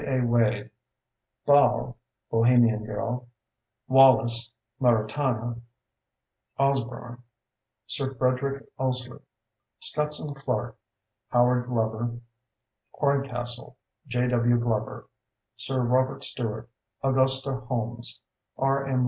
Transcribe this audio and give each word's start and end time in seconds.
A. 0.03 0.19
Wade, 0.21 0.71
Balle 1.45 1.95
(Bohemian 2.31 2.83
Girl), 2.85 3.29
Wallace 3.87 4.51
(Maritana), 4.81 5.61
Osborne, 6.57 7.21
Sir 7.85 8.15
Frederick 8.15 8.63
Ouseley, 8.79 9.19
Scotson 9.79 10.33
Clarke, 10.33 10.75
Howard 11.29 11.67
Glover, 11.67 12.15
Horncastle, 12.93 13.77
J. 14.07 14.27
W. 14.29 14.57
Glover, 14.57 15.07
Sir 15.55 15.81
Robert 15.81 16.23
Stewart, 16.23 16.67
Augusta 17.03 17.53
Holmes, 17.57 18.23
R. 18.57 18.87
M. 18.87 18.99